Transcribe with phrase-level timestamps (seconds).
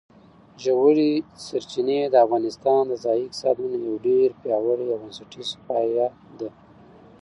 [0.63, 1.11] ژورې
[1.45, 6.07] سرچینې د افغانستان د ځایي اقتصادونو یو ډېر پیاوړی او بنسټیز پایایه
[6.39, 6.49] دی.